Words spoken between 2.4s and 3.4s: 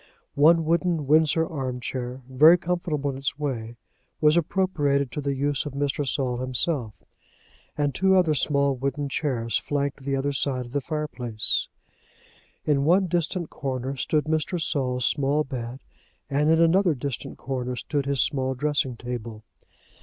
comfortable in its